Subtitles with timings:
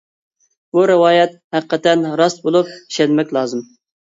[0.77, 3.63] بۇ رىۋايەت ھەقىقەتەن راست بولۇپ، ئىشەنمەك لازىم.